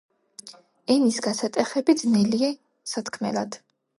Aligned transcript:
ენის 0.93 1.19
გასატეხები 1.25 1.95
ძნელია 2.01 2.51
სათქმელად 2.95 3.63